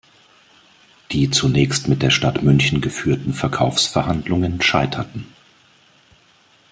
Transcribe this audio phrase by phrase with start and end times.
[1.11, 5.27] Die zunächst mit der Stadt München geführten Verkaufsverhandlungen scheiterten.